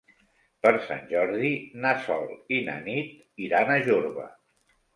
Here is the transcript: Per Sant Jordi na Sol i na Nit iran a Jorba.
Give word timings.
Per 0.61 0.71
Sant 0.85 1.03
Jordi 1.11 1.51
na 1.85 1.93
Sol 2.07 2.27
i 2.59 2.63
na 2.73 2.81
Nit 2.89 3.47
iran 3.49 3.73
a 3.77 3.79
Jorba. 3.89 4.31